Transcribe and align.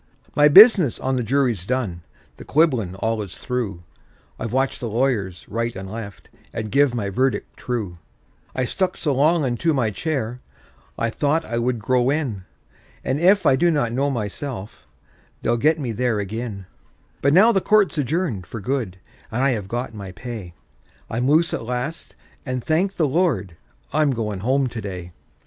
My 0.35 0.47
business 0.47 0.99
on 0.99 1.15
the 1.15 1.21
jury's 1.23 1.63
done—the 1.63 2.43
quibblin' 2.45 2.95
all 2.95 3.21
is 3.21 3.37
through— 3.37 3.81
I've 4.39 4.51
watched 4.51 4.79
the 4.79 4.89
lawyers 4.89 5.45
right 5.47 5.75
and 5.75 5.87
left, 5.87 6.27
and 6.51 6.71
give 6.71 6.95
my 6.95 7.11
verdict 7.11 7.55
true; 7.55 7.93
I 8.55 8.65
stuck 8.65 8.97
so 8.97 9.13
long 9.13 9.45
unto 9.45 9.75
my 9.75 9.91
chair, 9.91 10.41
I 10.97 11.11
thought 11.11 11.45
I 11.45 11.59
would 11.59 11.77
grow 11.77 12.09
in; 12.09 12.45
And 13.03 13.19
if 13.19 13.45
I 13.45 13.55
do 13.55 13.69
not 13.69 13.91
know 13.93 14.09
myself, 14.09 14.87
they'll 15.43 15.55
get 15.57 15.79
me 15.79 15.91
there 15.91 16.19
ag'in; 16.19 16.65
But 17.21 17.31
now 17.35 17.51
the 17.51 17.61
court's 17.61 17.95
adjourned 17.99 18.47
for 18.47 18.59
good, 18.59 18.97
and 19.29 19.43
I 19.43 19.51
have 19.51 19.67
got 19.67 19.93
my 19.93 20.13
pay; 20.13 20.55
I'm 21.11 21.29
loose 21.29 21.53
at 21.53 21.61
last, 21.63 22.15
and 22.43 22.63
thank 22.63 22.95
the 22.95 23.07
Lord, 23.07 23.55
I'm 23.93 24.09
going 24.09 24.39
home 24.39 24.65
to 24.65 24.81
day. 24.81 25.11